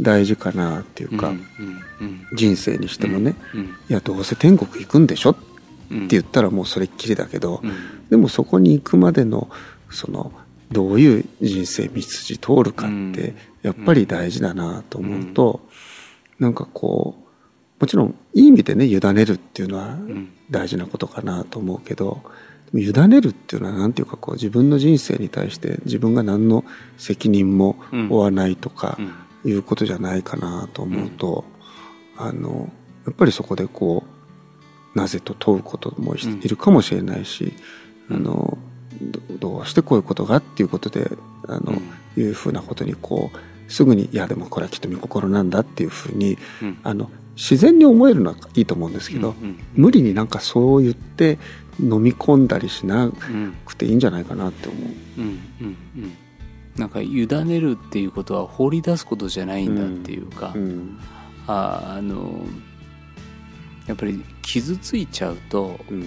[0.00, 1.34] 大事かなっていうか、うん。
[1.34, 2.26] うん。
[2.32, 3.34] 人生にしてもね、
[3.90, 5.30] いやどうせ天国行くんでしょ？
[5.32, 5.36] っ
[6.08, 7.72] 言ったらもうそれっきりだけど、うん。
[8.08, 9.50] でもそこに行くまでの
[9.90, 10.32] その
[10.72, 15.60] どういう人生道筋通るかってやっぱり大事だなと思うと、
[16.38, 20.32] なんかこうもちろんいい意味でね委ねるっていうのはん。
[20.50, 22.22] 大事なことかなと思うけど
[22.72, 26.64] でも委ねるっていうのは何ていうかこう自分の人生に対して自分が何の
[26.96, 29.12] 責任も負わないとかうん。
[29.44, 31.44] いうことじゃないかなと思うと、
[32.16, 32.68] あの
[33.06, 34.04] やっぱりそこでこ
[34.94, 37.52] うなぜと問うこともいるかもしれないし、
[38.10, 38.58] あの
[39.00, 41.08] どどうしてこういうことがっていうことで
[41.46, 41.80] あの、
[42.18, 46.78] いうふうなことにこうすぐに「いやでもこれはきっと御心なんだ」っていうふうにうん。
[46.82, 51.38] あの自然に思えるのはいいと思うんですけど、うん無理になんかそう言って
[51.80, 54.82] 飲み込んだりしなうんくていいんじゃないかなって思う。
[55.18, 55.24] うん
[55.60, 56.12] うんうん。
[56.76, 60.98] なんか委ねるっていうことは放り出すことじゃないんだっていうか、うん。
[61.46, 62.44] ああの
[63.86, 66.04] やっぱり傷ついちゃうとうん。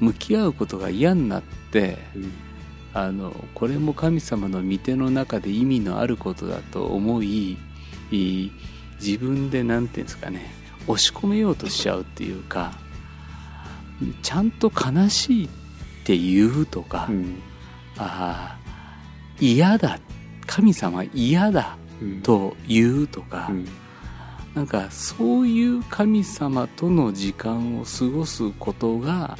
[0.00, 2.32] 向き合うことが嫌になってうん
[2.94, 7.58] あのこれも神様の御手の中で意味のあることだと思い
[8.12, 8.50] い
[9.00, 10.52] 自分で何て言うんですかね
[10.86, 12.72] 押し込めようとしちゃうっていうか
[14.22, 15.48] ちゃんと悲しいっ
[16.04, 17.42] て言うとか、うん。
[17.96, 18.58] ああ
[19.40, 19.98] 嫌だ
[20.46, 22.22] 神様嫌だうん。
[22.22, 23.68] と言うとか、うん。
[24.54, 29.38] なんかそういう神様との時間を過ごすことが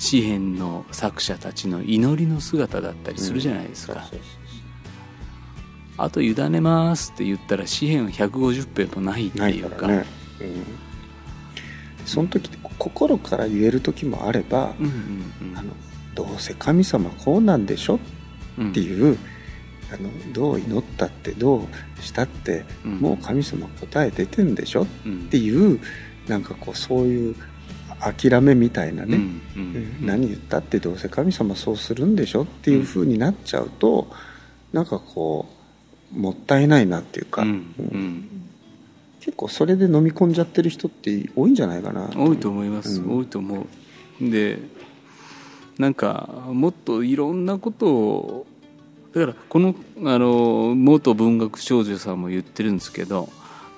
[0.00, 4.20] 詩篇の作者たちの祈りの姿だったりするじゃないですか、そうそう
[5.98, 10.06] あと委ねますって言ったら詩篇は150編もないってないいうかね、
[10.40, 10.44] う
[12.02, 15.58] ん、その時って心から言える時もあれば、うんうんうん。
[15.58, 15.74] あの
[16.14, 18.00] どうせ神様こうなんでしょ
[18.58, 19.18] うんっていう、
[19.92, 22.98] あのどう祈ったってどうしたって、うん。
[23.00, 25.78] もう神様答え出てんでしょっうんていう
[26.26, 27.36] なんかこうそういう
[28.00, 29.18] 諦めみたいなね、
[30.00, 34.10] 何言ったってどうせ神様そうするんでしょっていう風になっちゃうと、
[34.72, 35.46] なんかこ
[36.14, 37.44] うもったいないなっていうか、
[39.20, 42.08] 結構それで飲み込んじゃってる人って多いんじゃないかな。
[42.16, 43.18] 多いと思います、うん。
[43.18, 43.66] 多いと思
[44.20, 44.30] う。
[44.30, 44.58] で
[45.78, 48.46] なんかもっといろんなことを
[49.14, 53.30] だからこのあの元文学少女さんも言ってるんですけど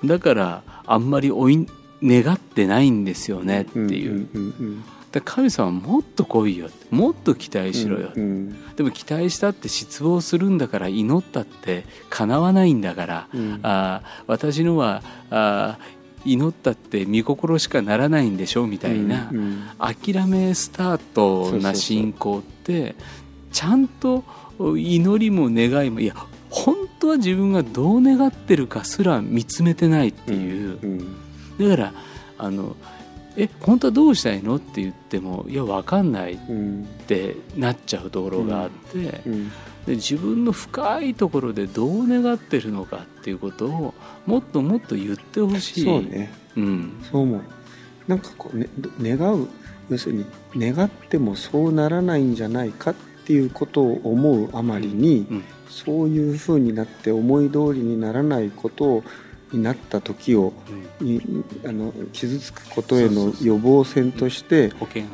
[0.03, 1.67] だからあんまり追い
[2.03, 6.69] 願ってないんですよねっていう,、うんうんだ神様もっと来いよ。
[6.89, 8.75] もっと期待しろよ、うんうん。
[8.75, 13.59] でも期待したって失望するんだから祈ったって叶わないんだから、うん。
[13.61, 19.63] あー私のはあー祈ったって見心しかならないんでしょみたいな、うんうん。
[19.77, 22.95] 諦めスタートな信仰って
[23.51, 24.23] ちゃんと
[24.75, 26.15] 祈りも願いもいや
[26.49, 31.15] 本当は自分がどう願ってるかすら見つめてないっていう、うん
[31.69, 31.93] だから
[32.37, 32.75] あの
[33.35, 36.87] え本当はどうしたいのって言ってもいや分かんないっうん。
[37.07, 39.49] てなっちゃうところがあって、うん。
[39.85, 43.93] で自分の深いところでどう願ってるのかっていうことを
[44.25, 45.83] もっともっと言ってほしい。
[45.83, 46.31] そうね。
[46.55, 47.03] うん。
[47.11, 47.41] そう思う。
[48.07, 48.67] なんかこう、ね、
[49.01, 49.47] 願う。
[49.89, 52.95] 要するに願ってもそうならないんじゃないかっ
[53.25, 55.43] ていうことを思うあまりに、うん。
[55.67, 59.03] そういうふうになって思い通りにならないこと
[59.53, 60.51] になった時を
[60.99, 61.21] に
[61.65, 64.73] あの傷つくことへの予防線として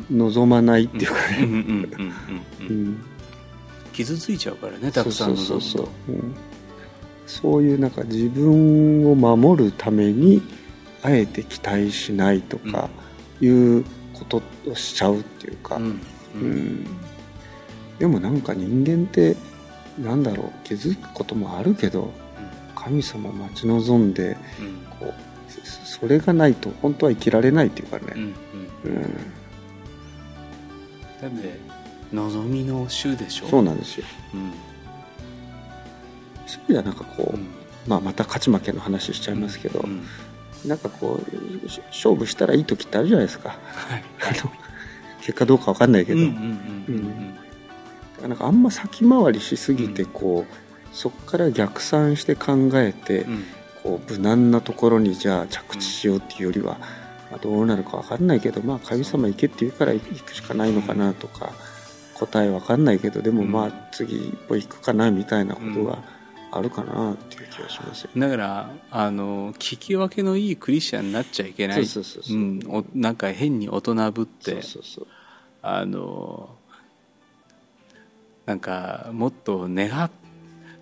[0.09, 1.45] 望まないっていうかね、うん。
[1.45, 1.51] うん。
[1.51, 1.61] うん。
[1.61, 1.85] うん。
[2.67, 2.89] ううん。
[2.89, 3.03] ん。
[3.93, 6.39] 傷ついちゃうからねたくさんそうそうそう望むと
[7.27, 10.41] そう、いうなんか自分を守るために
[11.03, 12.89] あえて期待しないとか
[13.41, 15.83] いうことをしちゃうっていうか、うん。
[15.83, 15.89] う
[16.35, 16.49] うん。
[16.81, 16.87] ん
[17.99, 19.35] でもなんか人間って
[19.99, 22.11] なんだろう気づくこともあるけど
[22.81, 24.81] 神様待ち望んでうん。
[24.99, 25.13] こう
[25.51, 28.33] そそれがないと本当は生きられないっていうかね、うんう
[32.13, 33.47] 望みの週でしょ？
[33.47, 34.05] そうなんですよ。
[34.33, 34.51] うん。
[36.47, 37.47] そういう意味ではなんかこう、うん。
[37.87, 40.03] まあ、また勝ち負けの話しちゃいますけど、うん。
[40.65, 41.21] なんかこ
[41.65, 43.49] うし勝負したらいい時ってあるじゃないですか。
[43.49, 44.03] はい。
[44.21, 44.51] あの
[45.21, 46.31] 結果どうかわかんないけど、うんうん
[46.87, 46.91] う
[48.25, 50.09] んなんかあんま先回りしすぎてうん。
[50.11, 50.53] こう、
[50.91, 53.33] そこから逆算して考えて、うん。
[53.33, 53.45] うん
[53.83, 56.77] こう無難なところにじゃあ着地しようっていうよりは、
[57.31, 61.51] まあ、どうなるかわかんないけどまあ神様行けって言うから行くしかないのかなとか
[62.15, 63.51] 答えわかんないけどでもうん。
[63.51, 66.03] まあ次一歩行くかなみたいなことが
[66.51, 68.09] あるかなっていう気がしますよ。
[68.17, 71.85] だからあの聞き分けのいいクリスチャンになっちゃいけない。
[72.95, 74.61] なんか変に大人ぶって。
[75.61, 76.55] あの
[78.45, 80.09] なんかもっと願っ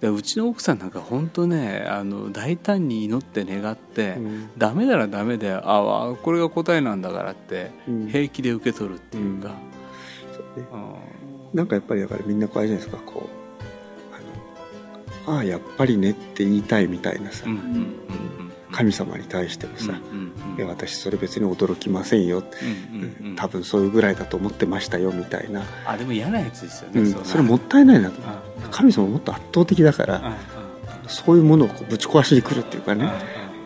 [0.02, 4.50] でうちの奥さんなんか本当ねあの大胆に祈って願って、うん。
[4.58, 8.08] ダメならダメでああこれが答えなんだからって、うん。
[8.08, 9.56] 平気で受け取るっていうか、
[10.34, 11.58] そうねうん。
[11.58, 13.28] なんかやっぱりだからみんなこうあれじゃないですかこ
[15.28, 17.74] うああやっぱりねって言いたいみたいなさ、うんうんうんう
[18.44, 20.28] ん神様に対してもさ、うん
[20.68, 28.18] 私それ別に驚きませんよ、うんうんうん多分そういうぐらいだと思ってましたよみたいな、あでも嫌なやつですよね、うんそれもったいないなと。
[28.22, 28.38] うんうん
[28.70, 30.34] 神様もっと圧倒的だから、うん
[31.08, 33.00] そういうものをこうぶち壊しに来るっていうかうん。
[33.00, 33.12] ね、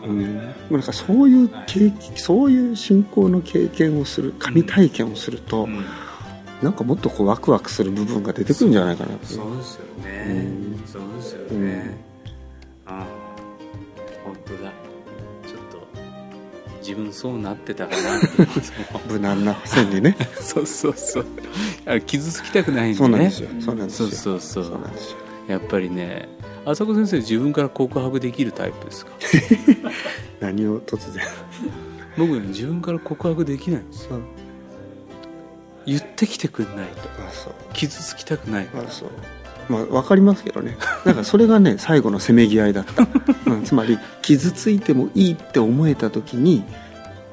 [0.06, 0.36] うん、
[0.70, 5.84] なんかそういう経験そういう信仰の経験をする神体験をすると、うん。
[6.62, 10.84] なんかもっとこうワクワクする部分が出てくるんじゃないかなそうですよね、うん。
[10.86, 11.96] そうですよね、
[12.86, 13.06] ああ。
[14.24, 14.72] 本当だ
[16.82, 18.20] 自分そうなってたかな。
[19.08, 20.16] 無難な線にね。
[20.40, 21.26] そうそうそう。
[21.86, 22.98] あ傷つきたくないんでね。
[22.98, 23.48] そうなんですよ。
[23.60, 24.64] そうなんですそうよそうそう。
[24.64, 25.16] そうなんですよ。
[25.48, 26.28] やっぱりね
[26.64, 29.12] 浅子先生自分から告白できるタイプですか？
[30.40, 31.24] 何を突然。
[32.18, 34.20] 僕ね自分から告白できないんですよ。
[35.86, 37.02] 言ってきてくんないと。
[37.72, 39.08] 傷つきたくないあそう
[39.68, 40.76] まあ分かりますけどね。
[41.04, 43.06] なんかそれがね最後のせめぎ合いだった、
[43.50, 46.64] うん、つまり傷ついてもいいって思えた時に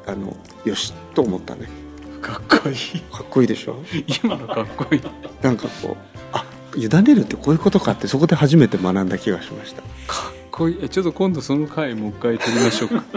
[0.05, 1.69] あのよしと思ったね。
[2.21, 2.75] かっこいい。
[3.11, 3.81] かっこいいでしょ？
[4.23, 5.01] 今のかっこいい。
[5.41, 6.43] なんかこうあ
[6.75, 9.81] 委ねるってこういうことかってそこで初めて学んだ気がしました。
[9.81, 9.87] か
[10.29, 10.79] っこいい。
[10.83, 13.03] えちょっと今度その回もう一回撮りましょうか。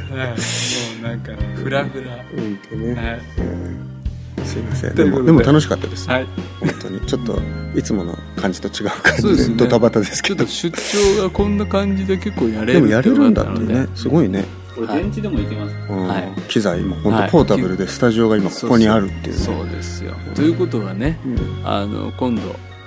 [0.09, 0.15] も
[0.99, 2.11] うなんかねフラフラ。
[2.17, 3.21] 本当ね、はい。
[3.39, 3.95] うん
[4.43, 4.95] すいません。
[4.95, 5.03] で。
[5.03, 6.27] でもでも楽しかったです、はい。
[6.59, 7.01] 本当に。
[7.01, 7.39] ちょっと
[7.75, 9.53] いつもの感じと違う感そうですね。
[9.55, 10.45] じでドタバタですけど。
[10.45, 12.81] ちょっと出張がこんな感じで結構やれるで。
[12.81, 13.87] もやれるんだってね。
[13.95, 14.45] すごいね、
[14.75, 16.07] これ電池でもいけます、うん。
[16.07, 16.31] はい。
[16.47, 17.25] 機材も本はい。
[17.27, 19.39] 当ポータブルでスタジオが今ここにあるっていうね。
[19.39, 20.13] そうですよ。
[20.35, 21.67] ということはねうん。
[21.67, 22.41] あの今度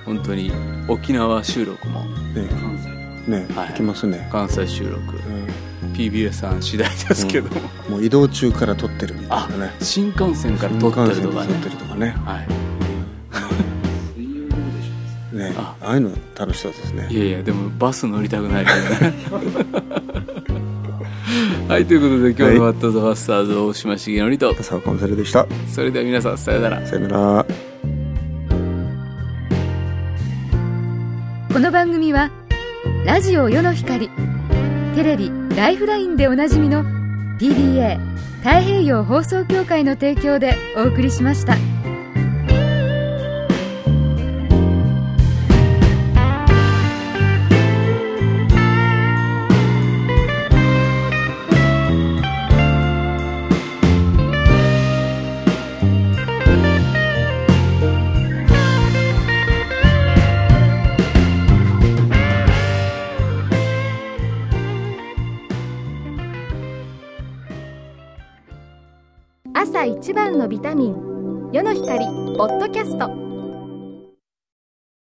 [0.05, 0.53] 本当に
[0.87, 2.05] 沖縄収録も。
[2.35, 2.47] ね。
[2.61, 2.79] 関
[3.27, 3.31] 西。
[3.31, 3.69] ね、はい。
[3.71, 4.97] 行きますね、関西収録。
[4.97, 5.01] う
[5.99, 7.51] PBS さん次第ですけど。
[7.51, 7.57] も、
[7.89, 9.73] ん、もう移動中から撮ってるみたいあなね。
[9.81, 12.11] 新幹線から撮ってるとか新幹線で撮っねてるとかね。
[12.25, 12.41] は
[15.35, 15.37] い。
[15.37, 15.75] ねあ。
[15.81, 17.09] ああいうの楽しそうですね。
[17.11, 19.13] いやいやでもバス乗りたくないからね。
[21.69, 24.57] はいということで今日の「ワット・ザ・バスターズ」大島重則と。
[24.61, 25.47] 浅岡まさるでした。
[25.67, 26.87] それでは皆さんさよなら。
[26.87, 27.45] さよなら。
[31.53, 32.31] この番組は
[33.05, 34.09] ラジオ世の光
[34.95, 36.85] テレビ「ライフライン」でおなじみの
[37.37, 37.99] PBA
[38.45, 41.57] 太平洋放送協会の提供でお送りしました。
[70.15, 72.07] 番のビタミン世の光
[72.37, 73.28] ポッドキャスト。